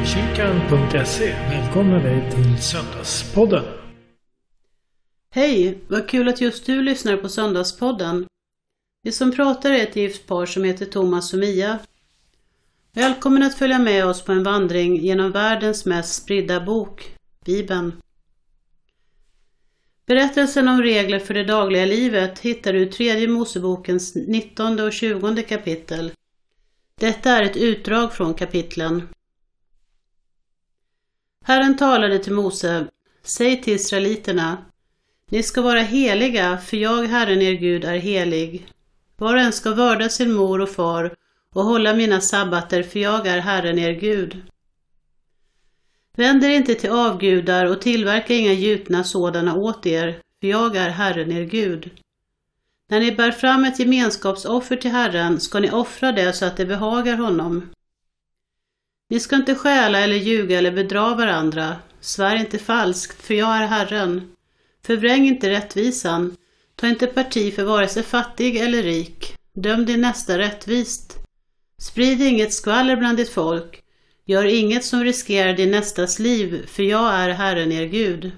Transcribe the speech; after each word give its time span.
Pingstkyrkan.se 0.00 1.32
välkomnar 1.32 2.02
dig 2.02 2.30
till 2.30 2.62
Söndagspodden. 2.62 3.64
Hej! 5.30 5.78
Vad 5.88 6.08
kul 6.08 6.28
att 6.28 6.40
just 6.40 6.66
du 6.66 6.82
lyssnar 6.82 7.16
på 7.16 7.28
Söndagspodden. 7.28 8.26
Vi 9.02 9.12
som 9.12 9.32
pratar 9.32 9.70
är 9.70 9.82
ett 9.82 9.96
gift 9.96 10.26
par 10.26 10.46
som 10.46 10.64
heter 10.64 10.86
Thomas 10.86 11.32
och 11.32 11.38
Mia. 11.38 11.78
Välkommen 12.92 13.42
att 13.42 13.54
följa 13.54 13.78
med 13.78 14.06
oss 14.06 14.22
på 14.22 14.32
en 14.32 14.42
vandring 14.42 14.96
genom 14.96 15.32
världens 15.32 15.86
mest 15.86 16.22
spridda 16.22 16.60
bok, 16.60 17.14
Bibeln. 17.44 17.92
Berättelsen 20.06 20.68
om 20.68 20.82
regler 20.82 21.18
för 21.18 21.34
det 21.34 21.44
dagliga 21.44 21.86
livet 21.86 22.38
hittar 22.38 22.72
du 22.72 22.82
i 22.82 22.86
tredje 22.86 23.28
Mosebokens 23.28 24.14
19 24.14 24.80
och 24.80 24.92
20 24.92 25.42
kapitel. 25.42 26.12
Detta 27.00 27.30
är 27.30 27.42
ett 27.42 27.56
utdrag 27.56 28.12
från 28.12 28.34
kapitlen. 28.34 29.08
Herren 31.50 31.76
talade 31.76 32.18
till 32.18 32.32
Mose, 32.32 32.86
säg 33.22 33.62
till 33.62 33.74
israeliterna, 33.74 34.58
ni 35.30 35.42
ska 35.42 35.62
vara 35.62 35.80
heliga, 35.80 36.58
för 36.58 36.76
jag, 36.76 37.06
Herren 37.06 37.42
er 37.42 37.52
Gud, 37.52 37.84
är 37.84 37.96
helig. 37.96 38.66
Var 39.16 39.34
och 39.34 39.40
en 39.40 39.52
ska 39.52 39.70
vörda 39.74 40.08
sin 40.08 40.32
mor 40.32 40.60
och 40.60 40.68
far 40.68 41.14
och 41.54 41.64
hålla 41.64 41.94
mina 41.94 42.20
sabbater, 42.20 42.82
för 42.82 42.98
jag 42.98 43.26
är 43.26 43.38
Herren 43.38 43.78
er 43.78 43.92
Gud. 43.92 44.42
Vänd 46.16 46.44
er 46.44 46.50
inte 46.50 46.74
till 46.74 46.90
avgudar 46.90 47.66
och 47.66 47.80
tillverka 47.80 48.34
inga 48.34 48.52
gjutna 48.52 49.04
sådana 49.04 49.54
åt 49.54 49.86
er, 49.86 50.20
för 50.40 50.46
jag 50.46 50.76
är 50.76 50.90
Herren 50.90 51.32
er 51.32 51.44
Gud. 51.44 51.90
När 52.90 53.00
ni 53.00 53.12
bär 53.12 53.30
fram 53.30 53.64
ett 53.64 53.78
gemenskapsoffer 53.78 54.76
till 54.76 54.90
Herren 54.90 55.40
ska 55.40 55.60
ni 55.60 55.70
offra 55.70 56.12
det 56.12 56.32
så 56.32 56.44
att 56.44 56.56
det 56.56 56.66
behagar 56.66 57.16
honom. 57.16 57.70
Ni 59.10 59.20
ska 59.20 59.36
inte 59.36 59.54
stjäla 59.54 60.00
eller 60.00 60.16
ljuga 60.16 60.58
eller 60.58 60.72
bedra 60.72 61.14
varandra. 61.14 61.76
Svär 62.00 62.36
inte 62.36 62.58
falskt, 62.58 63.22
för 63.22 63.34
jag 63.34 63.56
är 63.56 63.66
Herren. 63.66 64.30
Förvräng 64.86 65.26
inte 65.26 65.50
rättvisan. 65.50 66.36
Ta 66.76 66.88
inte 66.88 67.06
parti 67.06 67.54
för 67.54 67.64
vare 67.64 67.88
sig 67.88 68.02
fattig 68.02 68.56
eller 68.56 68.82
rik. 68.82 69.34
Döm 69.54 69.86
din 69.86 70.00
nästa 70.00 70.38
rättvist. 70.38 71.18
Sprid 71.78 72.22
inget 72.22 72.54
skvaller 72.54 72.96
bland 72.96 73.16
ditt 73.16 73.30
folk. 73.30 73.82
Gör 74.24 74.44
inget 74.44 74.84
som 74.84 75.04
riskerar 75.04 75.52
din 75.52 75.70
nästas 75.70 76.18
liv, 76.18 76.66
för 76.66 76.82
jag 76.82 77.14
är 77.14 77.28
Herren 77.28 77.72
er 77.72 77.86
Gud. 77.86 78.32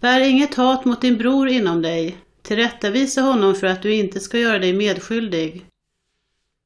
Bär 0.00 0.20
inget 0.20 0.54
hat 0.54 0.84
mot 0.84 1.00
din 1.00 1.18
bror 1.18 1.48
inom 1.48 1.82
dig. 1.82 2.16
Tillrättavisa 2.42 3.20
honom 3.20 3.54
för 3.54 3.66
att 3.66 3.82
du 3.82 3.94
inte 3.94 4.20
ska 4.20 4.38
göra 4.38 4.58
dig 4.58 4.72
medskyldig. 4.72 5.66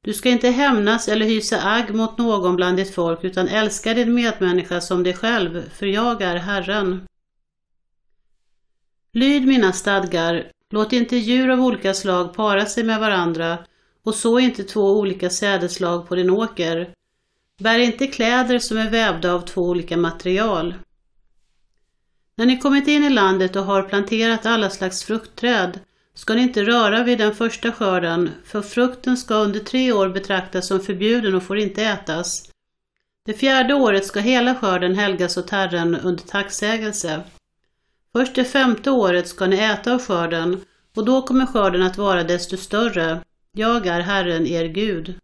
Du 0.03 0.13
ska 0.13 0.29
inte 0.29 0.49
hämnas 0.49 1.07
eller 1.07 1.25
hysa 1.25 1.61
agg 1.61 1.95
mot 1.95 2.17
någon 2.17 2.55
bland 2.55 2.77
ditt 2.77 2.95
folk 2.95 3.23
utan 3.23 3.47
älska 3.47 3.93
din 3.93 4.13
medmänniska 4.13 4.81
som 4.81 5.03
dig 5.03 5.13
själv, 5.13 5.69
för 5.69 5.85
jag 5.85 6.21
är 6.21 6.35
Herren. 6.35 7.07
Lyd 9.13 9.47
mina 9.47 9.73
stadgar, 9.73 10.51
låt 10.69 10.93
inte 10.93 11.15
djur 11.15 11.49
av 11.49 11.59
olika 11.59 11.93
slag 11.93 12.33
para 12.33 12.65
sig 12.65 12.83
med 12.83 12.99
varandra 12.99 13.57
och 14.03 14.15
så 14.15 14.39
inte 14.39 14.63
två 14.63 14.99
olika 14.99 15.29
sädeslag 15.29 16.07
på 16.07 16.15
din 16.15 16.29
åker. 16.29 16.93
Bär 17.59 17.79
inte 17.79 18.07
kläder 18.07 18.59
som 18.59 18.77
är 18.77 18.89
vävda 18.89 19.33
av 19.33 19.41
två 19.41 19.61
olika 19.61 19.97
material. 19.97 20.75
När 22.35 22.45
ni 22.45 22.57
kommit 22.57 22.87
in 22.87 23.03
i 23.03 23.09
landet 23.09 23.55
och 23.55 23.63
har 23.63 23.83
planterat 23.83 24.45
alla 24.45 24.69
slags 24.69 25.03
fruktträd 25.03 25.79
ska 26.13 26.33
ni 26.33 26.41
inte 26.41 26.63
röra 26.63 27.03
vid 27.03 27.17
den 27.17 27.35
första 27.35 27.71
skörden, 27.71 28.31
för 28.45 28.61
frukten 28.61 29.17
ska 29.17 29.35
under 29.35 29.59
tre 29.59 29.91
år 29.91 30.09
betraktas 30.09 30.67
som 30.67 30.79
förbjuden 30.79 31.35
och 31.35 31.43
får 31.43 31.57
inte 31.57 31.83
ätas. 31.83 32.49
Det 33.25 33.33
fjärde 33.33 33.73
året 33.73 34.05
ska 34.05 34.19
hela 34.19 34.55
skörden 34.55 34.95
helgas 34.95 35.37
åt 35.37 35.49
Herren 35.49 35.95
under 35.95 36.23
tacksägelse. 36.23 37.21
Först 38.11 38.35
det 38.35 38.45
femte 38.45 38.91
året 38.91 39.27
ska 39.27 39.45
ni 39.45 39.57
äta 39.57 39.93
av 39.93 40.01
skörden, 40.01 40.61
och 40.95 41.05
då 41.05 41.21
kommer 41.21 41.45
skörden 41.45 41.81
att 41.81 41.97
vara 41.97 42.23
desto 42.23 42.57
större. 42.57 43.19
Jag 43.51 43.87
är 43.87 43.99
Herren 43.99 44.47
er 44.47 44.65
Gud. 44.65 45.15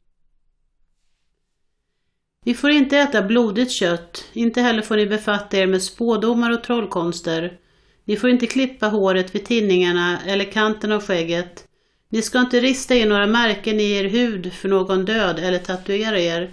Ni 2.46 2.54
får 2.54 2.70
inte 2.70 2.98
äta 2.98 3.22
blodigt 3.22 3.72
kött, 3.72 4.26
inte 4.34 4.62
heller 4.62 4.82
får 4.82 4.96
ni 4.96 5.06
befatta 5.06 5.58
er 5.58 5.68
med 5.68 5.84
spådomar 5.84 6.52
och 6.52 6.64
trollkonster. 6.64 7.60
Ni 8.10 8.18
får 8.18 8.30
inte 8.30 8.48
klippa 8.48 8.88
håret 8.88 9.36
vid 9.36 9.46
tinningarna 9.46 10.22
eller 10.26 10.46
kanten 10.46 10.92
av 10.92 11.02
skägget. 11.02 11.68
Ni 12.10 12.22
ska 12.22 12.40
inte 12.40 12.60
rista 12.60 12.96
in 12.96 13.10
några 13.10 13.28
märken 13.28 13.80
i 13.80 13.92
er 13.92 14.04
hud 14.04 14.54
för 14.54 14.70
någon 14.70 15.06
död 15.06 15.40
eller 15.40 15.60
tatuera 15.60 16.20
er. 16.20 16.52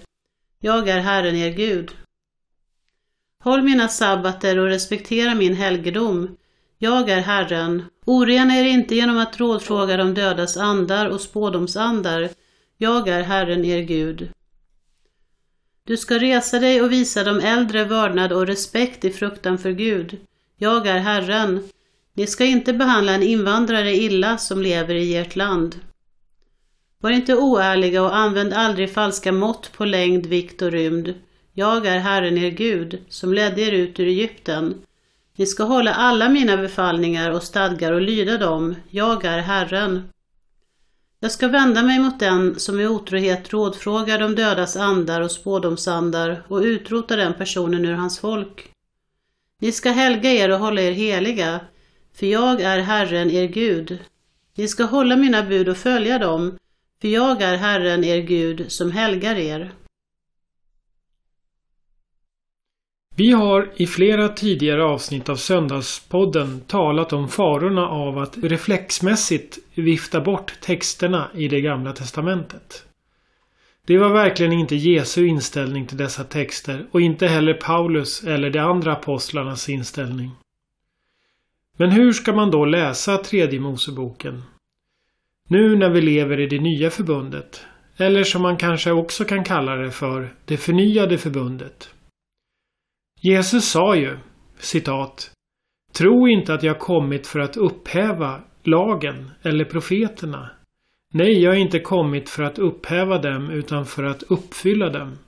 Jag 0.61 0.89
är 0.89 1.01
Herren 1.01 1.37
er 1.37 1.51
Gud. 1.51 1.91
Håll 3.45 3.63
mina 3.63 3.89
sabbater 3.89 4.59
och 4.59 4.67
respektera 4.67 5.35
min 5.35 5.55
helgedom. 5.55 6.37
Jag 6.79 7.09
är 7.09 7.21
Herren. 7.21 7.85
Orena 8.05 8.57
er 8.57 8.65
inte 8.65 8.95
genom 8.95 9.19
att 9.19 9.41
rådfråga 9.41 9.97
de 9.97 10.15
dödas 10.15 10.57
andar 10.57 11.07
och 11.07 11.21
spådomsandar. 11.21 12.29
Jag 12.77 13.09
är 13.09 13.23
Herren 13.23 13.65
er 13.65 13.81
Gud. 13.83 14.31
Du 15.85 15.97
ska 15.97 16.19
resa 16.19 16.59
dig 16.59 16.83
och 16.83 16.93
visa 16.93 17.25
de 17.25 17.41
äldre 17.41 17.85
vördnad 17.85 18.33
och 18.33 18.47
respekt 18.47 19.05
i 19.05 19.11
fruktan 19.11 19.59
för 19.59 19.71
Gud. 19.71 20.19
Jag 20.59 20.87
är 20.87 20.99
Herren. 20.99 21.69
Ni 22.15 22.27
ska 22.27 22.45
inte 22.45 22.73
behandla 22.73 23.13
en 23.13 23.23
invandrare 23.23 23.97
illa 23.97 24.39
som 24.39 24.63
lever 24.63 24.95
i 24.95 25.17
ert 25.17 25.37
land. 25.37 25.81
Var 27.01 27.11
inte 27.11 27.35
oärliga 27.35 28.03
och 28.03 28.17
använd 28.17 28.53
aldrig 28.53 28.93
falska 28.93 29.33
mått 29.33 29.73
på 29.73 29.85
längd, 29.85 30.27
vikt 30.27 30.63
och 30.63 30.71
rymd. 30.71 31.15
Jag 31.53 31.87
är 31.87 31.99
Herren 31.99 32.39
er 32.39 32.51
Gud, 32.51 32.99
som 33.09 33.33
ledde 33.33 33.61
er 33.61 33.73
ut 33.73 34.01
ur 34.01 34.07
Egypten. 34.07 34.75
Ni 35.37 35.47
ska 35.47 35.65
hålla 35.65 35.95
alla 35.95 36.29
mina 36.29 36.57
befallningar 36.57 37.31
och 37.31 37.43
stadgar 37.43 37.93
och 37.93 38.01
lyda 38.01 38.39
dem. 38.39 38.75
Jag 38.91 39.25
är 39.25 39.39
Herren. 39.39 40.03
Jag 41.21 41.33
ska 41.33 41.49
vända 41.49 41.83
mig 41.83 41.99
mot 41.99 42.21
den 42.21 42.59
som 42.59 42.81
i 42.81 42.87
otrohet 42.87 43.53
rådfrågar 43.53 44.19
de 44.19 44.35
dödas 44.35 44.77
andar 44.77 45.21
och 45.21 45.31
spådomsandar 45.31 46.43
och 46.49 46.61
utrota 46.61 47.17
den 47.17 47.35
personen 47.35 47.85
ur 47.85 47.95
hans 47.95 48.19
folk. 48.19 48.71
Ni 49.63 49.73
ska 49.73 49.91
helga 49.91 50.31
er 50.31 50.51
och 50.51 50.59
hålla 50.59 50.81
er 50.83 50.93
heliga, 50.93 51.61
för 52.15 52.27
jag 52.27 52.61
är 52.61 52.79
Herren 52.79 53.31
er 53.31 53.47
Gud. 53.47 53.99
Ni 54.57 54.69
ska 54.69 54.85
hålla 54.85 55.17
mina 55.17 55.43
bud 55.43 55.69
och 55.69 55.77
följa 55.77 56.19
dem, 56.19 56.59
för 57.01 57.09
jag 57.09 57.43
är 57.43 57.57
Herren 57.57 58.05
er 58.05 58.21
Gud 58.21 58.73
som 58.73 58.91
helgar 58.93 59.37
er. 59.37 59.73
Vi 63.17 63.33
har 63.33 63.73
i 63.77 63.87
flera 63.87 64.29
tidigare 64.29 64.85
avsnitt 64.85 65.29
av 65.29 65.37
Söndagspodden 65.37 66.61
talat 66.61 67.13
om 67.13 67.29
farorna 67.29 67.89
av 67.89 68.19
att 68.19 68.37
reflexmässigt 68.43 69.59
vifta 69.75 70.21
bort 70.21 70.61
texterna 70.61 71.31
i 71.35 71.49
det 71.49 71.61
gamla 71.61 71.93
testamentet. 71.93 72.86
Det 73.87 73.99
var 73.99 74.13
verkligen 74.13 74.53
inte 74.53 74.77
Jesu 74.77 75.27
inställning 75.27 75.87
till 75.87 75.97
dessa 75.97 76.25
texter 76.25 76.87
och 76.91 77.01
inte 77.01 77.27
heller 77.27 77.55
Paulus 77.55 78.25
eller 78.25 78.51
de 78.51 78.59
andra 78.59 78.93
apostlarnas 78.93 79.69
inställning. 79.69 80.31
Men 81.77 81.91
hur 81.91 82.13
ska 82.13 82.33
man 82.33 82.51
då 82.51 82.65
läsa 82.65 83.19
tredje 83.19 83.61
Moseboken? 83.61 84.43
Nu 85.49 85.77
när 85.77 85.91
vi 85.91 86.01
lever 86.01 86.41
i 86.41 86.47
det 86.47 86.61
nya 86.61 86.91
förbundet. 86.91 87.67
Eller 87.97 88.25
som 88.25 88.43
man 88.43 88.57
kanske 88.57 88.93
också 88.93 89.25
kan 89.25 89.45
kalla 89.45 89.77
det 89.77 89.91
för 89.91 90.35
det 90.45 90.57
förnyade 90.57 91.19
förbundet. 91.19 91.91
Jesus 93.23 93.65
sa 93.65 93.97
ju, 93.97 94.19
citat, 94.59 95.31
Tro 95.99 96.29
inte 96.29 96.55
att 96.55 96.63
jag 96.63 96.79
kommit 96.79 97.27
för 97.27 97.41
att 97.41 97.57
upphäva 97.57 98.41
lagen 98.65 99.31
eller 99.43 99.65
profeterna. 99.65 100.51
Nej, 101.13 101.43
jag 101.43 101.51
har 101.51 101.59
inte 101.59 101.79
kommit 101.79 102.29
för 102.29 102.43
att 102.43 102.59
upphäva 102.59 103.19
dem 103.19 103.51
utan 103.51 103.87
för 103.87 104.05
att 104.05 104.23
uppfylla 104.23 104.91
dem. 104.91 105.19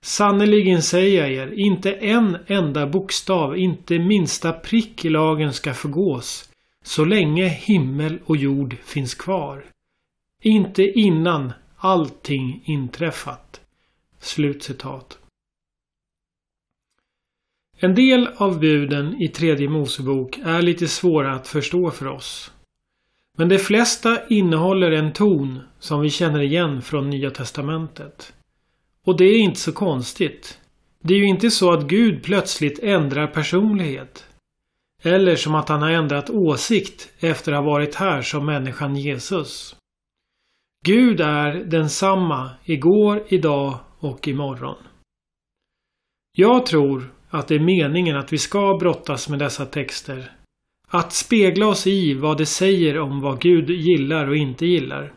Sannerligen 0.00 0.82
säger 0.82 1.20
jag 1.20 1.32
er, 1.32 1.58
inte 1.58 1.92
en 1.92 2.36
enda 2.46 2.86
bokstav, 2.86 3.58
inte 3.58 3.98
minsta 3.98 4.52
prick 4.52 5.04
i 5.04 5.08
lagen 5.08 5.52
ska 5.52 5.74
förgås 5.74 6.48
så 6.84 7.04
länge 7.04 7.48
himmel 7.48 8.18
och 8.24 8.36
jord 8.36 8.76
finns 8.84 9.14
kvar. 9.14 9.64
Inte 10.42 10.82
innan 10.82 11.52
allting 11.76 12.62
inträffat. 12.64 13.60
Slutcitat. 14.18 15.18
En 17.80 17.94
del 17.94 18.28
av 18.36 18.60
buden 18.60 19.22
i 19.22 19.28
tredje 19.28 19.68
Mosebok 19.68 20.38
är 20.38 20.62
lite 20.62 20.88
svåra 20.88 21.34
att 21.34 21.48
förstå 21.48 21.90
för 21.90 22.06
oss. 22.06 22.52
Men 23.38 23.48
de 23.48 23.58
flesta 23.58 24.26
innehåller 24.28 24.90
en 24.90 25.12
ton 25.12 25.60
som 25.78 26.00
vi 26.00 26.10
känner 26.10 26.40
igen 26.40 26.82
från 26.82 27.10
Nya 27.10 27.30
Testamentet. 27.30 28.32
Och 29.06 29.16
det 29.16 29.24
är 29.24 29.38
inte 29.38 29.60
så 29.60 29.72
konstigt. 29.72 30.60
Det 31.00 31.14
är 31.14 31.18
ju 31.18 31.28
inte 31.28 31.50
så 31.50 31.72
att 31.72 31.86
Gud 31.88 32.22
plötsligt 32.22 32.78
ändrar 32.82 33.26
personlighet. 33.26 34.26
Eller 35.02 35.36
som 35.36 35.54
att 35.54 35.68
han 35.68 35.82
har 35.82 35.90
ändrat 35.90 36.30
åsikt 36.30 37.10
efter 37.20 37.52
att 37.52 37.58
ha 37.58 37.70
varit 37.70 37.94
här 37.94 38.22
som 38.22 38.46
människan 38.46 38.96
Jesus. 38.96 39.76
Gud 40.86 41.20
är 41.20 41.64
densamma 41.64 42.50
igår, 42.64 43.24
idag 43.28 43.78
och 43.98 44.28
imorgon. 44.28 44.76
Jag 46.32 46.66
tror 46.66 47.14
att 47.30 47.48
det 47.48 47.54
är 47.54 47.60
meningen 47.60 48.16
att 48.16 48.32
vi 48.32 48.38
ska 48.38 48.78
brottas 48.80 49.28
med 49.28 49.38
dessa 49.38 49.66
texter. 49.66 50.37
Att 50.90 51.12
spegla 51.12 51.66
oss 51.66 51.86
i 51.86 52.14
vad 52.14 52.38
det 52.38 52.46
säger 52.46 52.98
om 52.98 53.20
vad 53.20 53.40
Gud 53.40 53.70
gillar 53.70 54.28
och 54.28 54.36
inte 54.36 54.66
gillar. 54.66 55.12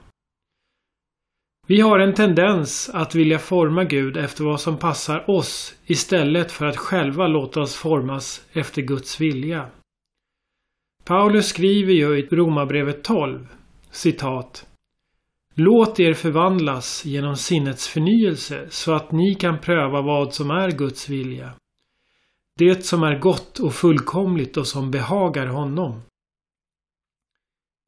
Vi 1.67 1.81
har 1.81 1.99
en 1.99 2.13
tendens 2.13 2.89
att 2.93 3.15
vilja 3.15 3.39
forma 3.39 3.83
Gud 3.83 4.17
efter 4.17 4.43
vad 4.43 4.61
som 4.61 4.77
passar 4.77 5.29
oss 5.29 5.75
istället 5.85 6.51
för 6.51 6.65
att 6.65 6.77
själva 6.77 7.27
låta 7.27 7.61
oss 7.61 7.75
formas 7.75 8.45
efter 8.53 8.81
Guds 8.81 9.21
vilja. 9.21 9.69
Paulus 11.03 11.47
skriver 11.47 11.93
ju 11.93 12.19
i 12.19 12.27
Romarbrevet 12.31 13.03
12 13.03 13.47
citat 13.91 14.67
Låt 15.55 15.99
er 15.99 16.13
förvandlas 16.13 17.05
genom 17.05 17.35
sinnets 17.35 17.87
förnyelse 17.87 18.67
så 18.69 18.93
att 18.93 19.11
ni 19.11 19.35
kan 19.35 19.59
pröva 19.59 20.01
vad 20.01 20.33
som 20.33 20.51
är 20.51 20.71
Guds 20.71 21.09
vilja. 21.09 21.53
Det 22.61 22.85
som 22.85 23.03
är 23.03 23.19
gott 23.19 23.59
och 23.59 23.73
fullkomligt 23.73 24.57
och 24.57 24.67
som 24.67 24.91
behagar 24.91 25.47
honom. 25.47 26.01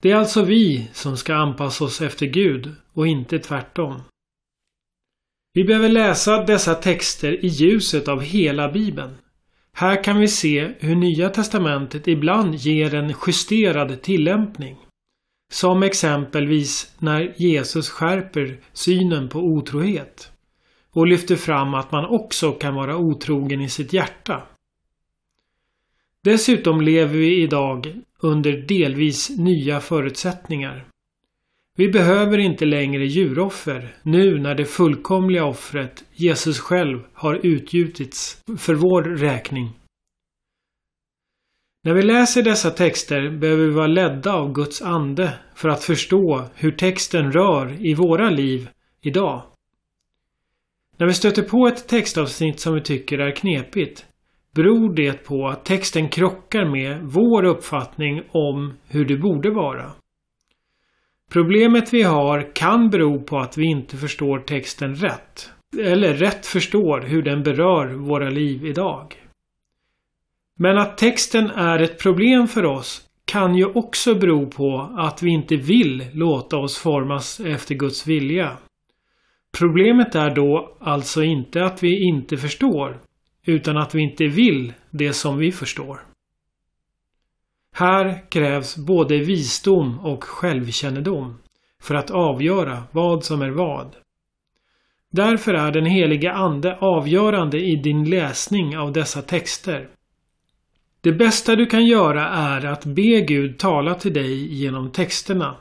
Det 0.02 0.12
är 0.12 0.16
alltså 0.16 0.44
vi 0.44 0.90
som 0.94 1.18
ska 1.18 1.36
anpassa 1.36 1.86
oss 1.86 2.02
efter 2.02 2.26
Gud 2.26 2.76
och 2.94 3.08
inte 3.08 3.40
tvärtom. 3.40 4.02
Vi 5.54 5.64
behöver 5.64 5.90
läsa 5.90 6.44
dessa 6.44 6.76
texter 6.76 7.46
i 7.46 7.48
ljuset 7.48 8.08
av 8.08 8.22
hela 8.22 8.72
Bibeln. 8.72 9.18
Här 9.74 10.04
kan 10.04 10.20
vi 10.20 10.28
se 10.28 10.74
hur 10.80 10.96
Nya 10.96 11.30
Testamentet 11.30 12.08
ibland 12.08 12.56
ger 12.56 12.96
en 12.96 13.14
justerad 13.28 14.02
tillämpning. 14.02 14.78
Som 15.52 15.84
exempelvis 15.84 16.96
när 17.00 17.34
Jesus 17.38 17.90
skärper 17.90 18.60
synen 18.72 19.30
på 19.30 19.40
otrohet 19.40 20.32
och 20.92 21.08
lyfter 21.08 21.36
fram 21.36 21.74
att 21.74 21.92
man 21.92 22.06
också 22.06 22.52
kan 22.52 22.76
vara 22.76 22.98
otrogen 22.98 23.62
i 23.62 23.70
sitt 23.70 23.94
hjärta. 23.94 24.48
Dessutom 26.24 26.82
lever 26.82 27.18
vi 27.18 27.42
idag 27.42 28.02
under 28.20 28.52
delvis 28.52 29.30
nya 29.38 29.80
förutsättningar. 29.80 30.88
Vi 31.78 31.90
behöver 31.90 32.38
inte 32.38 32.66
längre 32.66 33.06
djuroffer 33.06 33.96
nu 34.04 34.40
när 34.40 34.56
det 34.56 34.66
fullkomliga 34.66 35.46
offret, 35.46 36.04
Jesus 36.14 36.60
själv, 36.60 37.00
har 37.14 37.46
utgjutits 37.46 38.42
för 38.58 38.74
vår 38.74 39.04
räkning. 39.04 39.70
När 41.84 41.94
vi 41.94 42.02
läser 42.02 42.44
dessa 42.44 42.72
texter 42.72 43.30
behöver 43.30 43.66
vi 43.66 43.72
vara 43.72 43.88
ledda 43.88 44.34
av 44.34 44.54
Guds 44.54 44.82
ande 44.82 45.34
för 45.56 45.70
att 45.70 45.84
förstå 45.84 46.46
hur 46.56 46.72
texten 46.72 47.32
rör 47.32 47.86
i 47.86 47.94
våra 47.94 48.30
liv 48.30 48.70
idag. 49.02 49.42
När 50.98 51.08
vi 51.08 51.14
stöter 51.14 51.44
på 51.44 51.68
ett 51.68 51.88
textavsnitt 51.88 52.60
som 52.60 52.74
vi 52.74 52.82
tycker 52.82 53.20
är 53.20 53.36
knepigt 53.36 54.06
beror 54.56 54.96
det 54.96 55.24
på 55.24 55.48
att 55.48 55.66
texten 55.66 56.10
krockar 56.10 56.66
med 56.66 57.00
vår 57.04 57.44
uppfattning 57.44 58.24
om 58.32 58.74
hur 58.88 59.06
det 59.06 59.18
borde 59.18 59.52
vara. 59.52 59.92
Problemet 61.32 61.94
vi 61.94 62.04
har 62.04 62.56
kan 62.56 62.90
bero 62.90 63.24
på 63.24 63.38
att 63.38 63.58
vi 63.58 63.66
inte 63.66 63.98
förstår 63.98 64.40
texten 64.40 64.96
rätt. 64.96 65.52
Eller 65.80 66.14
rätt 66.14 66.46
förstår 66.46 67.02
hur 67.02 67.22
den 67.22 67.44
berör 67.44 67.94
våra 67.94 68.30
liv 68.30 68.66
idag. 68.66 69.16
Men 70.60 70.78
att 70.78 70.98
texten 70.98 71.50
är 71.50 71.80
ett 71.80 72.00
problem 72.00 72.48
för 72.48 72.66
oss 72.66 73.02
kan 73.26 73.56
ju 73.56 73.66
också 73.66 74.16
bero 74.16 74.50
på 74.50 74.96
att 74.98 75.24
vi 75.24 75.30
inte 75.32 75.56
vill 75.56 76.06
låta 76.14 76.58
oss 76.58 76.78
formas 76.78 77.40
efter 77.40 77.76
Guds 77.76 78.08
vilja. 78.08 78.58
Problemet 79.58 80.16
är 80.16 80.36
då 80.36 80.78
alltså 80.80 81.24
inte 81.24 81.66
att 81.66 81.84
vi 81.84 82.08
inte 82.08 82.38
förstår 82.38 83.00
utan 83.46 83.78
att 83.78 83.96
vi 83.96 84.02
inte 84.02 84.28
vill 84.28 84.74
det 84.92 85.14
som 85.14 85.38
vi 85.38 85.52
förstår. 85.52 86.00
Här 87.76 88.30
krävs 88.30 88.78
både 88.78 89.18
visdom 89.18 90.00
och 90.00 90.24
självkännedom 90.24 91.38
för 91.82 91.96
att 91.96 92.12
avgöra 92.12 92.84
vad 92.92 93.24
som 93.24 93.42
är 93.42 93.50
vad. 93.50 93.96
Därför 95.12 95.54
är 95.54 95.72
den 95.72 95.86
helige 95.86 96.34
Ande 96.34 96.78
avgörande 96.78 97.60
i 97.60 97.76
din 97.76 98.10
läsning 98.10 98.78
av 98.78 98.92
dessa 98.92 99.22
texter. 99.22 99.90
Det 101.02 101.12
bästa 101.12 101.56
du 101.56 101.66
kan 101.66 101.86
göra 101.86 102.28
är 102.28 102.66
att 102.66 102.86
be 102.86 103.22
Gud 103.22 103.60
tala 103.60 103.96
till 103.96 104.14
dig 104.14 104.54
genom 104.54 104.92
texterna. 104.92 105.56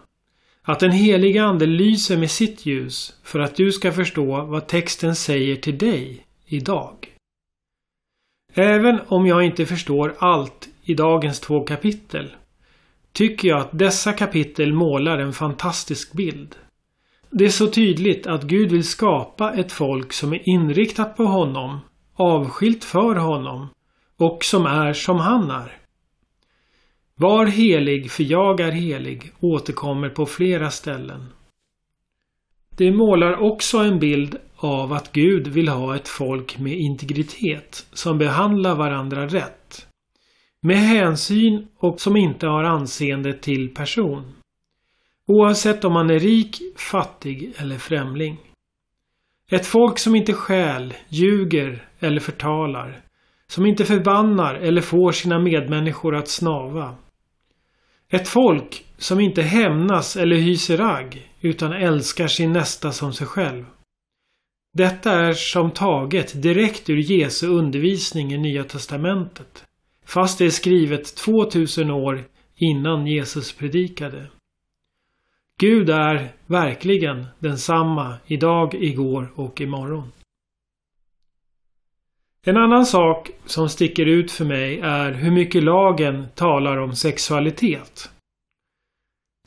Att 0.63 0.81
den 0.81 0.91
helige 0.91 1.43
Ande 1.45 1.67
lyser 1.67 2.17
med 2.17 2.31
sitt 2.31 2.67
ljus 2.67 3.17
för 3.23 3.41
att 3.41 3.57
du 3.57 3.73
ska 3.73 3.93
förstå 3.93 4.45
vad 4.45 4.67
texten 4.69 5.15
säger 5.17 5.57
till 5.57 5.79
dig 5.79 6.27
idag. 6.47 7.12
Även 8.55 9.01
om 9.09 9.27
jag 9.27 9.45
inte 9.45 9.67
förstår 9.67 10.15
allt 10.19 10.69
i 10.83 10.95
dagens 10.95 11.41
två 11.41 11.61
kapitel 11.61 12.31
tycker 13.13 13.49
jag 13.49 13.61
att 13.61 13.79
dessa 13.79 14.13
kapitel 14.13 14.73
målar 14.73 15.19
en 15.19 15.33
fantastisk 15.33 16.13
bild. 16.13 16.57
Det 17.31 17.45
är 17.45 17.49
så 17.49 17.67
tydligt 17.67 18.27
att 18.27 18.43
Gud 18.43 18.73
vill 18.73 18.85
skapa 18.85 19.53
ett 19.53 19.73
folk 19.73 20.13
som 20.13 20.33
är 20.33 20.49
inriktat 20.49 21.17
på 21.17 21.25
honom, 21.25 21.81
avskilt 22.15 22.85
för 22.85 23.15
honom 23.15 23.69
och 24.17 24.45
som 24.45 24.67
är 24.67 24.93
som 24.93 25.17
han 25.17 25.51
är. 25.51 25.79
Var 27.15 27.47
helig 27.47 28.11
för 28.11 28.23
jag 28.23 28.61
är 28.61 28.73
helig 28.73 29.33
återkommer 29.41 30.09
på 30.09 30.27
flera 30.27 30.71
ställen. 30.71 31.27
Det 32.77 32.91
målar 32.91 33.37
också 33.43 33.79
en 33.79 33.99
bild 33.99 34.37
av 34.65 34.93
att 34.93 35.13
Gud 35.13 35.49
vill 35.49 35.69
ha 35.69 35.97
ett 35.97 36.09
folk 36.09 36.59
med 36.59 36.79
integritet 36.79 37.87
som 37.93 38.19
behandlar 38.19 38.75
varandra 38.75 39.27
rätt. 39.27 39.87
Med 40.63 40.77
hänsyn 40.77 41.69
och 41.77 42.01
som 42.01 42.17
inte 42.17 42.47
har 42.47 42.65
anseende 42.65 43.33
till 43.33 43.75
person. 43.75 44.33
Oavsett 45.27 45.85
om 45.85 45.93
man 45.93 46.11
är 46.11 46.19
rik, 46.19 46.59
fattig 46.77 47.53
eller 47.57 47.79
främling. 47.79 48.39
Ett 49.51 49.67
folk 49.67 49.99
som 49.99 50.17
inte 50.17 50.33
stjäl, 50.33 50.95
ljuger 51.09 51.89
eller 52.01 52.21
förtalar. 52.21 53.03
Som 53.47 53.67
inte 53.67 53.85
förbannar 53.85 54.55
eller 54.55 54.81
får 54.81 55.13
sina 55.13 55.39
medmänniskor 55.39 56.17
att 56.17 56.29
snava. 56.29 56.95
Ett 58.09 58.29
folk 58.29 58.85
som 58.99 59.21
inte 59.21 59.43
hämnas 59.43 60.17
eller 60.17 60.37
hyser 60.37 60.77
ragg 60.77 61.33
utan 61.41 61.73
älskar 61.73 62.27
sin 62.27 62.53
nästa 62.53 62.93
som 62.93 63.13
sig 63.13 63.27
själv. 63.27 63.65
Detta 64.75 65.13
är 65.13 65.33
som 65.33 65.71
taget 65.71 66.43
direkt 66.43 66.91
ur 66.91 66.97
Jesu 66.97 67.47
undervisning 67.47 68.33
i 68.33 68.39
Nya 68.39 68.65
Testamentet. 68.65 69.65
Fast 70.07 70.39
det 70.39 70.45
är 70.45 70.51
skrivet 70.51 71.17
2000 71.17 71.91
år 71.91 72.25
innan 72.57 73.07
Jesus 73.07 73.53
predikade. 73.53 74.27
Gud 75.61 75.91
är 75.91 76.33
verkligen 76.47 77.27
densamma 77.39 78.15
idag, 78.27 78.75
igår 78.75 79.33
och 79.35 79.61
imorgon. 79.61 80.13
En 82.47 82.57
annan 82.57 82.87
sak 82.87 83.31
som 83.47 83.69
sticker 83.69 84.07
ut 84.07 84.33
för 84.33 84.45
mig 84.45 84.81
är 84.81 85.13
hur 85.13 85.31
mycket 85.31 85.63
lagen 85.63 86.27
talar 86.35 86.77
om 86.77 86.97
sexualitet. 86.97 88.12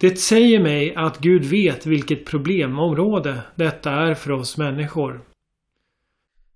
Det 0.02 0.20
säger 0.20 0.60
mig 0.60 0.96
att 0.96 1.20
Gud 1.20 1.46
vet 1.46 1.86
vilket 1.86 2.26
problemområde 2.26 3.42
detta 3.56 3.92
är 3.92 4.14
för 4.14 4.32
oss 4.32 4.58
människor. 4.58 5.22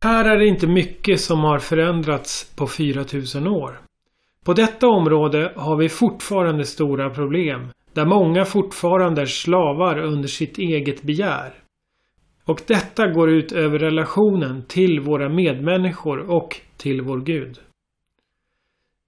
Här 0.01 0.25
är 0.25 0.39
det 0.39 0.47
inte 0.47 0.67
mycket 0.67 1.19
som 1.19 1.39
har 1.39 1.59
förändrats 1.59 2.55
på 2.55 2.67
4000 2.67 3.47
år. 3.47 3.81
På 4.45 4.53
detta 4.53 4.87
område 4.87 5.53
har 5.55 5.77
vi 5.77 5.89
fortfarande 5.89 6.65
stora 6.65 7.09
problem 7.09 7.69
där 7.93 8.05
många 8.05 8.45
fortfarande 8.45 9.21
är 9.21 9.25
slavar 9.25 9.99
under 9.99 10.27
sitt 10.27 10.57
eget 10.57 11.01
begär. 11.01 11.53
Och 12.45 12.61
detta 12.67 13.07
går 13.07 13.29
ut 13.29 13.51
över 13.51 13.79
relationen 13.79 14.65
till 14.67 14.99
våra 14.99 15.29
medmänniskor 15.29 16.31
och 16.31 16.57
till 16.77 17.01
vår 17.01 17.21
Gud. 17.21 17.59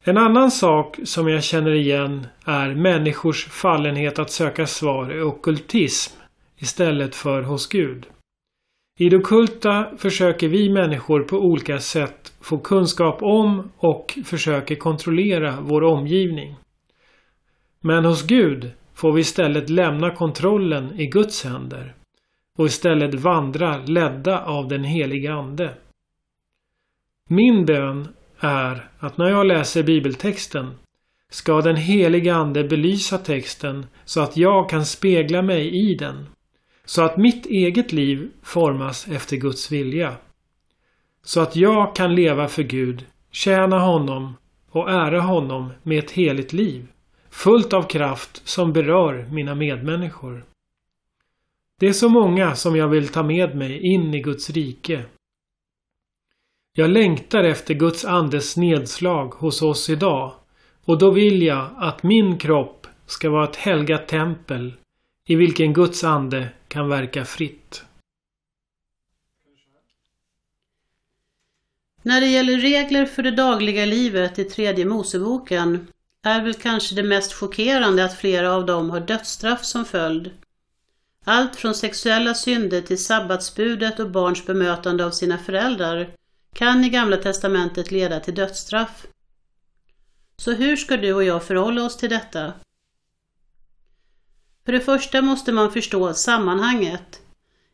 En 0.03 0.17
annan 0.17 0.51
sak 0.51 0.99
som 1.03 1.27
jag 1.27 1.43
känner 1.43 1.71
igen 1.71 2.27
är 2.45 2.75
människors 2.75 3.45
fallenhet 3.45 4.19
att 4.19 4.31
söka 4.31 4.67
svar 4.67 5.17
i 5.17 5.21
okkultism 5.21 6.21
istället 6.57 7.15
för 7.15 7.41
hos 7.41 7.67
Gud. 7.67 8.05
I 8.99 9.09
det 9.09 9.17
okulta 9.17 9.91
försöker 9.97 10.47
vi 10.47 10.69
människor 10.69 11.23
på 11.23 11.37
olika 11.37 11.79
sätt 11.79 12.33
få 12.41 12.57
kunskap 12.57 13.23
om 13.23 13.71
och 13.77 14.19
försöker 14.25 14.75
kontrollera 14.75 15.57
vår 15.61 15.83
omgivning. 15.83 16.55
Men 17.81 18.05
hos 18.05 18.23
Gud 18.23 18.71
får 18.93 19.13
vi 19.13 19.21
istället 19.21 19.69
lämna 19.69 20.15
kontrollen 20.15 20.99
i 20.99 21.07
Guds 21.07 21.43
händer 21.43 21.95
och 22.57 22.65
istället 22.65 23.13
vandra 23.15 23.77
ledda 23.77 24.45
av 24.45 24.67
den 24.67 24.83
heliga 24.83 25.33
Ande. 25.33 25.73
Min 27.29 27.65
bön 27.65 28.07
är 28.41 28.89
att 28.99 29.17
när 29.17 29.29
jag 29.29 29.45
läser 29.45 29.83
bibeltexten 29.83 30.71
ska 31.29 31.61
den 31.61 31.75
heliga 31.75 32.35
Ande 32.35 32.63
belysa 32.63 33.17
texten 33.17 33.85
så 34.05 34.21
att 34.21 34.37
jag 34.37 34.69
kan 34.69 34.85
spegla 34.85 35.41
mig 35.41 35.91
i 35.91 35.95
den. 35.95 36.25
Så 36.85 37.01
att 37.01 37.17
mitt 37.17 37.45
eget 37.45 37.91
liv 37.91 38.29
formas 38.43 39.07
efter 39.07 39.37
Guds 39.37 39.71
vilja. 39.71 40.15
Så 41.23 41.41
att 41.41 41.55
jag 41.55 41.95
kan 41.95 42.15
leva 42.15 42.47
för 42.47 42.63
Gud, 42.63 43.05
tjäna 43.31 43.79
honom 43.79 44.33
och 44.71 44.89
ära 44.91 45.19
honom 45.19 45.69
med 45.83 45.99
ett 45.99 46.11
heligt 46.11 46.53
liv. 46.53 46.87
Fullt 47.29 47.73
av 47.73 47.83
kraft 47.83 48.41
som 48.47 48.73
berör 48.73 49.27
mina 49.31 49.55
medmänniskor. 49.55 50.45
Det 51.79 51.87
är 51.87 51.93
så 51.93 52.09
många 52.09 52.55
som 52.55 52.75
jag 52.75 52.87
vill 52.87 53.07
ta 53.07 53.23
med 53.23 53.55
mig 53.55 53.79
in 53.93 54.13
i 54.13 54.19
Guds 54.19 54.49
rike. 54.49 55.05
Jag 56.73 56.89
längtar 56.89 57.43
efter 57.43 57.73
Guds 57.73 58.05
andes 58.05 58.57
nedslag 58.57 59.27
hos 59.27 59.61
oss 59.61 59.89
idag 59.89 60.33
och 60.85 60.97
då 60.97 61.11
vill 61.11 61.41
jag 61.41 61.69
att 61.77 62.03
min 62.03 62.37
kropp 62.37 62.87
ska 63.05 63.29
vara 63.29 63.49
ett 63.49 63.55
helgat 63.55 64.07
tempel 64.07 64.73
i 65.27 65.35
vilken 65.35 65.73
Guds 65.73 66.03
ande 66.03 66.49
kan 66.67 66.89
verka 66.89 67.25
fritt. 67.25 67.83
När 72.01 72.21
det 72.21 72.27
gäller 72.27 72.57
regler 72.57 73.05
för 73.05 73.23
det 73.23 73.31
dagliga 73.31 73.85
livet 73.85 74.39
i 74.39 74.43
tredje 74.43 74.85
Moseboken 74.85 75.87
är 76.23 76.43
väl 76.43 76.53
kanske 76.53 76.95
det 76.95 77.03
mest 77.03 77.33
chockerande 77.33 78.05
att 78.05 78.17
flera 78.17 78.55
av 78.55 78.65
dem 78.65 78.89
har 78.89 78.99
dödsstraff 78.99 79.65
som 79.65 79.85
följd. 79.85 80.31
Allt 81.25 81.55
från 81.55 81.75
sexuella 81.75 82.33
synder 82.33 82.81
till 82.81 83.03
sabbatsbudet 83.03 83.99
och 83.99 84.11
barns 84.11 84.45
bemötande 84.45 85.05
av 85.05 85.11
sina 85.11 85.37
föräldrar 85.37 86.15
kan 86.55 86.83
i 86.83 86.89
Gamla 86.89 87.17
Testamentet 87.17 87.91
leda 87.91 88.19
till 88.19 88.35
dödsstraff. 88.35 89.05
Så 90.37 90.51
hur 90.51 90.75
ska 90.75 90.97
du 90.97 91.13
och 91.13 91.23
jag 91.23 91.43
förhålla 91.43 91.83
oss 91.83 91.97
till 91.97 92.09
detta? 92.09 92.53
För 94.65 94.71
det 94.71 94.79
första 94.79 95.21
måste 95.21 95.51
man 95.51 95.71
förstå 95.71 96.13
sammanhanget. 96.13 97.21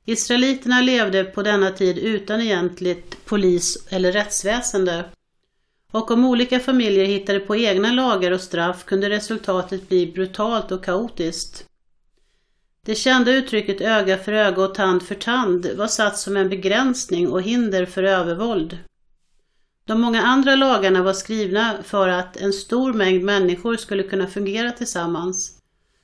Israeliterna 0.05 0.81
levde 0.81 1.23
på 1.23 1.43
denna 1.43 1.71
tid 1.71 1.97
utan 1.97 2.41
egentligt 2.41 3.25
polis 3.25 3.87
eller 3.89 4.11
rättsväsende. 4.11 5.05
Och 5.91 6.11
om 6.11 6.25
olika 6.25 6.59
familjer 6.59 7.05
hittade 7.05 7.39
på 7.39 7.55
egna 7.55 7.91
lagar 7.91 8.31
och 8.31 8.41
straff 8.41 8.85
kunde 8.85 9.09
resultatet 9.09 9.89
bli 9.89 10.11
brutalt 10.11 10.71
och 10.71 10.83
kaotiskt. 10.83 11.65
Det 12.87 12.95
kända 12.95 13.31
uttrycket 13.31 13.81
öga 13.81 14.17
för 14.17 14.31
öga 14.31 14.63
och 14.63 14.75
tand 14.75 15.03
för 15.03 15.15
tand 15.15 15.65
var 15.75 15.87
satt 15.87 16.17
som 16.17 16.37
en 16.37 16.49
begränsning 16.49 17.29
och 17.29 17.41
hinder 17.41 17.85
för 17.85 18.03
övervåld. 18.03 18.77
De 19.85 20.01
många 20.01 20.21
andra 20.21 20.55
lagarna 20.55 21.03
var 21.03 21.13
skrivna 21.13 21.83
för 21.83 22.07
att 22.09 22.37
en 22.37 22.53
stor 22.53 22.93
mängd 22.93 23.23
människor 23.23 23.75
skulle 23.75 24.03
kunna 24.03 24.27
fungera 24.27 24.71
tillsammans. 24.71 25.59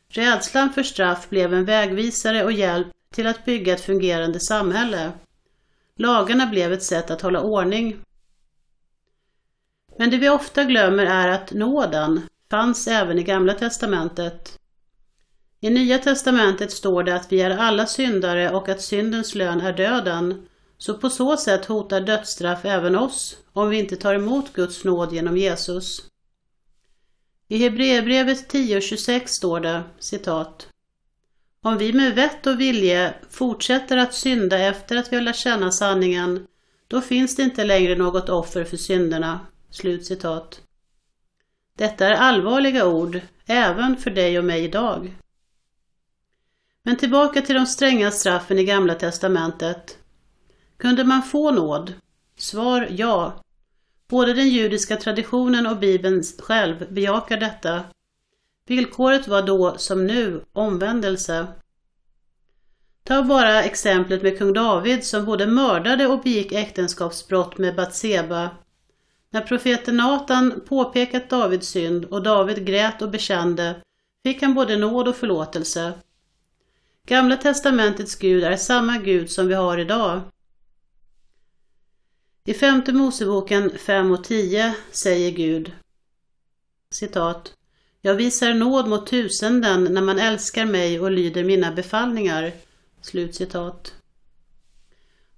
Rädslan 0.09 0.73
för 0.73 0.83
straff 0.83 1.29
blev 1.29 1.53
en 1.53 1.65
vägvisare 1.65 2.43
och 2.43 2.51
hjälp 2.51 2.87
till 3.13 3.27
att 3.27 3.45
bygga 3.45 3.73
ett 3.73 3.85
fungerande 3.85 4.39
samhälle. 4.39 5.11
Lagarna 5.97 6.47
blev 6.47 6.73
ett 6.73 6.83
sätt 6.83 7.11
att 7.11 7.21
hålla 7.21 7.41
ordning. 7.41 7.99
Men 9.97 10.09
det 10.09 10.17
vi 10.17 10.29
ofta 10.29 10.63
glömmer 10.63 11.05
är 11.05 11.27
att 11.27 11.51
nåden 11.51 12.21
fanns 12.49 12.87
även 12.87 13.19
i 13.19 13.23
Gamla 13.23 13.53
Testamentet. 13.53 14.59
I 15.63 15.70
Nya 15.70 15.98
Testamentet 15.98 16.72
står 16.72 17.03
det 17.03 17.15
att 17.15 17.32
vi 17.32 17.41
är 17.41 17.58
alla 17.58 17.86
syndare 17.86 18.51
och 18.51 18.70
att 18.70 18.82
syndens 18.82 19.36
lön 19.36 19.62
är 19.62 19.74
döden. 19.74 20.48
Så 20.77 20.93
på 20.93 21.10
så 21.10 21.38
sätt 21.38 21.65
hotar 21.65 22.01
dödsstraff 22.01 22.65
även 22.65 22.96
oss 22.96 23.38
om 23.53 23.70
vi 23.70 23.79
inte 23.79 23.96
tar 23.96 24.13
emot 24.13 24.53
Guds 24.53 24.84
nåd 24.84 25.13
genom 25.13 25.38
Jesus. 25.38 26.03
I 27.48 27.58
Hebreerbrevet 27.58 28.53
10.26 28.53 29.22
står 29.25 29.60
det 29.60 29.84
citat 30.00 30.67
Om 31.62 31.77
vi 31.77 31.93
med 31.93 32.15
vett 32.15 32.48
och 32.48 32.60
vilje 32.60 33.13
fortsätter 33.29 33.98
att 33.98 34.13
synda 34.13 34.60
efter 34.60 34.98
att 34.98 35.12
vi 35.12 35.15
har 35.15 35.24
lärt 35.24 35.36
känna 35.36 35.72
sanningen, 35.72 36.48
då 36.88 37.01
finns 37.01 37.36
det 37.36 37.43
inte 37.43 37.63
längre 37.63 37.96
något 37.96 38.29
offer 38.29 38.63
för 38.63 38.77
synderna. 38.77 39.39
Slut 39.70 40.05
citat. 40.05 40.62
Detta 41.77 42.08
är 42.08 42.13
allvarliga 42.13 42.88
ord, 42.88 43.22
även 43.46 43.98
för 43.98 44.12
dig 44.12 44.39
och 44.39 44.46
mig 44.46 44.63
idag. 44.63 45.13
Men 46.83 46.97
tillbaka 46.97 47.41
till 47.41 47.55
de 47.55 47.65
stränga 47.65 48.11
straffen 48.11 48.59
i 48.59 48.63
Gamla 48.63 48.95
Testamentet. 48.95 49.97
Kunde 50.77 51.03
man 51.03 51.23
få 51.23 51.51
nåd? 51.51 51.93
Svar 52.37 52.87
ja. 52.91 53.41
Både 54.07 54.33
den 54.33 54.49
judiska 54.49 54.95
traditionen 54.95 55.67
och 55.67 55.77
Bibeln 55.77 56.23
själv 56.39 56.93
bejakar 56.93 57.37
detta. 57.37 57.83
Villkoret 58.67 59.27
var 59.27 59.41
då, 59.41 59.77
som 59.77 60.07
nu, 60.07 60.43
omvändelse. 60.53 61.47
Ta 63.03 63.23
bara 63.23 63.63
exemplet 63.63 64.23
med 64.23 64.37
kung 64.37 64.53
David 64.53 65.03
som 65.03 65.25
både 65.25 65.47
mördade 65.47 66.07
och 66.07 66.21
begick 66.21 66.51
äktenskapsbrott 66.51 67.57
med 67.57 67.75
Batseba. 67.75 68.49
När 69.29 69.41
profeten 69.41 69.97
Natan 69.97 70.61
påpekat 70.67 71.29
Davids 71.29 71.67
synd 71.67 72.05
och 72.05 72.23
David 72.23 72.65
grät 72.65 73.01
och 73.01 73.11
bekände 73.11 73.75
fick 74.23 74.41
han 74.41 74.53
både 74.53 74.77
nåd 74.77 75.07
och 75.07 75.15
förlåtelse. 75.15 75.93
Gamla 77.07 77.38
testamentets 77.38 78.15
Gud 78.15 78.43
är 78.43 78.55
samma 78.55 78.98
Gud 78.98 79.31
som 79.31 79.48
vi 79.48 79.53
har 79.53 79.77
idag. 79.77 80.22
I 82.45 82.53
femte 82.53 82.93
Moseboken 82.93 83.72
5 83.77 84.12
och 84.12 84.24
10 84.24 84.75
säger 84.91 85.31
Gud 85.31 85.72
citat 86.91 87.53
Jag 88.01 88.15
visar 88.15 88.53
nåd 88.53 88.88
mot 88.88 89.07
tusenden 89.07 89.83
när 89.83 90.01
man 90.01 90.19
älskar 90.19 90.65
mig 90.65 91.00
och 91.00 91.12
lyder 91.12 91.43
mina 91.43 91.72
befallningar. 91.72 92.51
Slut 93.01 93.36
citat. 93.36 93.93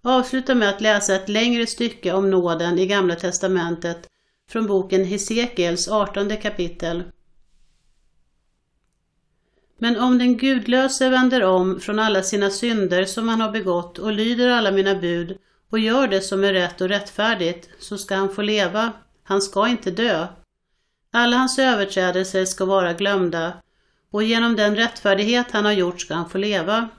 Avsluta 0.02 0.56
med 0.56 0.70
att 0.70 0.82
läsa 0.82 1.16
ett 1.16 1.30
längre 1.30 1.68
stycke 1.68 2.14
om 2.14 2.30
nåden 2.30 2.80
i 2.80 2.88
Gamla 2.88 3.16
testamentet 3.16 4.08
från 4.50 4.68
boken 4.68 5.06
Hesekiels 5.06 5.88
18 5.88 6.38
kapitel. 6.38 7.04
Men 9.78 10.00
om 10.00 10.18
den 10.18 10.38
gudlöse 10.38 11.10
vänder 11.10 11.44
om 11.44 11.80
från 11.80 12.00
alla 12.00 12.24
sina 12.24 12.50
synder 12.50 13.06
som 13.06 13.30
han 13.30 13.42
har 13.42 13.52
begått 13.52 13.98
och 13.98 14.12
lyder 14.12 14.50
alla 14.50 14.72
mina 14.72 14.96
bud 14.96 15.38
och 15.70 15.80
gör 15.80 16.08
det 16.08 16.22
som 16.22 16.44
är 16.44 16.54
rätt 16.54 16.82
och 16.82 16.90
rättfärdigt, 16.90 17.70
så 17.80 17.98
ska 17.98 18.16
han 18.16 18.36
få 18.36 18.42
leva, 18.42 18.92
han 19.24 19.42
ska 19.42 19.68
inte 19.68 19.92
dö. 19.92 20.28
Alla 21.12 21.38
hans 21.38 21.60
överträdelser 21.60 22.46
ska 22.46 22.66
vara 22.66 22.94
glömda, 22.94 23.54
och 24.12 24.24
genom 24.24 24.56
den 24.56 24.76
rättfärdighet 24.76 25.52
han 25.52 25.66
har 25.66 25.72
gjort 25.72 26.02
ska 26.02 26.14
han 26.14 26.30
få 26.30 26.38
leva. 26.38 26.90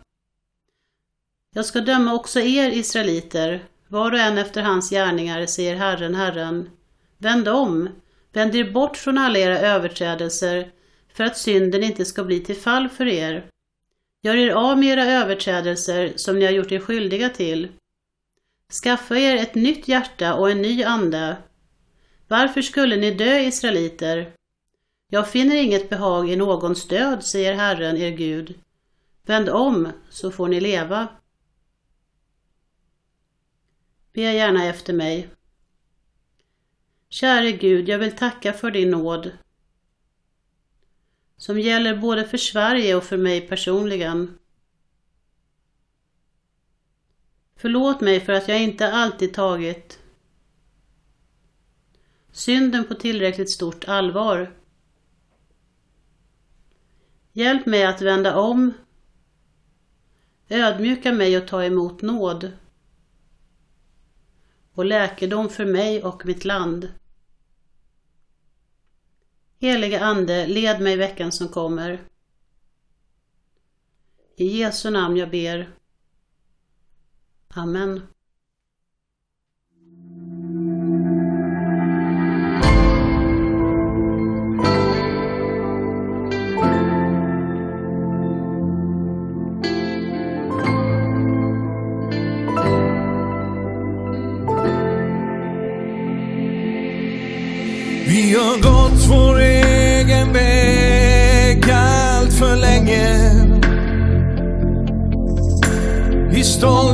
Jag 1.55 1.65
ska 1.65 1.81
döma 1.81 2.15
också 2.15 2.41
er 2.41 2.71
israeliter, 2.71 3.65
var 3.89 4.13
och 4.13 4.19
en 4.19 4.39
efter 4.39 4.63
hans 4.63 4.91
gärningar, 4.91 5.47
säger 5.47 5.77
Herren, 5.77 6.15
Herren. 6.15 6.71
Vänd 7.19 7.49
om, 7.49 7.89
vänd 8.33 8.55
er 8.55 8.73
bort 8.73 8.97
från 8.97 9.19
alla 9.19 9.39
era 9.39 9.59
överträdelser, 9.59 10.71
för 11.17 11.25
att 11.25 11.39
synden 11.39 11.83
inte 11.83 12.05
ska 12.05 12.25
bli 12.25 12.41
till 12.41 12.57
fall 12.57 12.89
för 12.89 13.07
er. 13.07 13.51
Gör 14.23 14.37
er 14.37 14.51
av 14.51 14.79
med 14.79 14.89
era 14.89 15.05
överträdelser 15.05 16.13
som 16.17 16.39
ni 16.39 16.45
har 16.45 16.53
gjort 16.53 16.73
er 16.73 16.79
skyldiga 16.79 17.29
till. 17.29 17.69
Skaffa 18.83 19.17
er 19.17 19.37
ett 19.37 19.55
nytt 19.55 19.89
hjärta 19.89 20.35
och 20.35 20.51
en 20.51 20.63
ny 20.63 20.85
ande. 20.85 21.37
Varför 22.29 22.63
skulle 22.63 22.97
ni 22.97 23.11
dö, 23.11 23.39
israeliter? 23.39 24.33
Jag 25.09 25.31
finner 25.31 25.57
inget 25.57 25.89
behag 25.89 26.31
i 26.31 26.37
någons 26.37 26.89
död, 26.89 27.25
säger 27.25 27.55
Herren, 27.55 27.97
er 27.97 28.11
Gud. 28.11 28.55
Vänd 29.27 29.49
om, 29.49 29.93
så 30.11 30.31
får 30.31 30.49
ni 30.49 30.61
leva. 30.61 31.09
Be 34.13 34.21
gärna 34.21 34.65
efter 34.65 34.93
mig. 34.93 35.29
Käre 37.09 37.53
Gud, 37.53 37.89
jag 37.89 37.99
vill 37.99 38.17
tacka 38.17 38.53
för 38.53 38.71
din 38.71 38.91
nåd 38.91 39.31
som 41.37 41.61
gäller 41.61 41.97
både 41.97 42.25
för 42.25 42.39
Sverige 42.39 42.95
och 42.95 43.05
för 43.05 43.17
mig 43.17 43.41
personligen. 43.41 44.39
Förlåt 47.57 48.01
mig 48.01 48.21
för 48.21 48.33
att 48.33 48.49
jag 48.49 48.63
inte 48.63 48.93
alltid 48.93 49.35
tagit 49.35 49.99
synden 52.33 52.85
på 52.85 52.95
tillräckligt 52.95 53.51
stort 53.51 53.85
allvar. 53.89 54.53
Hjälp 57.33 57.67
mig 57.67 57.85
att 57.85 58.03
vända 58.03 58.37
om, 58.37 58.73
ödmjuka 60.49 61.13
mig 61.13 61.39
och 61.39 61.49
ta 61.49 61.65
emot 61.65 62.03
nåd 62.03 62.53
och 64.73 64.85
läkedom 64.85 65.49
för 65.49 65.65
mig 65.65 66.03
och 66.03 66.27
mitt 66.27 66.45
land. 66.45 66.89
Helige 69.59 70.01
Ande, 70.01 70.47
led 70.47 70.81
mig 70.81 70.97
veckan 70.97 71.33
som 71.33 71.49
kommer. 71.49 72.01
I 74.37 74.59
Jesu 74.59 74.91
namn 74.91 75.17
jag 75.17 75.31
ber. 75.31 75.69
Amen. 77.49 78.03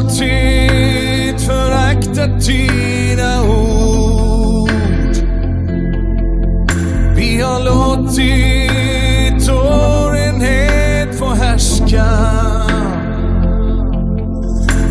Stolthet 0.02 1.40
föraktat 1.40 2.46
dina 2.46 3.42
ord. 3.42 4.70
Vi 7.16 7.40
har 7.40 7.64
låtit 7.64 9.46
dårenhet 9.46 11.18
få 11.18 11.34
härska. 11.34 12.06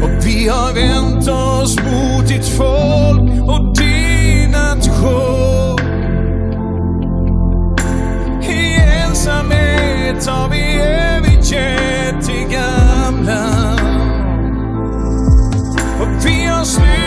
Och 0.03 0.25
vi 0.25 0.48
har 0.48 0.74
vänt 0.74 1.27
oss 1.27 1.75
mot 1.80 2.27
ditt 2.27 2.48
folk 2.48 3.50
och 3.50 3.75
din 3.77 4.51
nation. 4.51 5.80
I 8.44 8.75
ensamhet 9.06 10.27
har 10.27 10.50
vi 10.50 10.82
övergett 10.82 12.27
det 12.27 12.56
gamla. 12.56 13.50
Och 16.62 17.00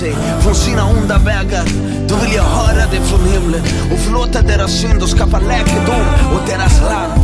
sig 0.00 0.14
från 0.42 0.54
sina 0.54 0.82
onda 0.90 1.18
vägar. 1.18 1.64
Då 2.08 2.14
vill 2.22 2.34
jag 2.34 2.42
höra 2.42 2.84
det 2.92 3.00
från 3.10 3.24
himlen 3.32 3.62
och 3.92 3.98
förlåta 3.98 4.42
deras 4.42 4.72
synd 4.80 5.02
och 5.02 5.08
skaffa 5.08 5.38
läkedom 5.38 6.04
åt 6.34 6.46
deras 6.46 6.80
land. 6.80 7.20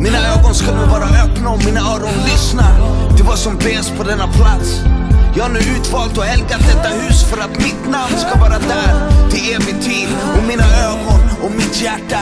Mina 0.00 0.18
ögon 0.34 0.54
ska 0.54 0.70
nu 0.72 0.84
vara 0.86 1.08
öppna 1.24 1.50
och 1.50 1.64
mina 1.64 1.80
öron 1.80 2.16
lyssna 2.24 2.66
till 3.16 3.24
vad 3.24 3.38
som 3.38 3.56
bes 3.56 3.90
på 3.98 4.02
denna 4.02 4.26
plats. 4.26 4.80
Jag 5.36 5.44
har 5.44 5.50
nu 5.50 5.58
utvalt 5.76 6.18
och 6.18 6.24
helgat 6.24 6.62
detta 6.70 6.88
hus 6.88 7.24
för 7.30 7.38
att 7.38 7.58
mitt 7.58 7.84
namn 7.90 8.14
ska 8.18 8.40
vara 8.40 8.58
där 8.58 8.94
till 9.30 9.54
evig 9.54 9.82
tid. 9.82 10.08
Och 10.36 10.44
mina 10.48 10.66
ögon 10.88 11.20
och 11.42 11.50
mitt 11.50 11.82
hjärta 11.82 12.20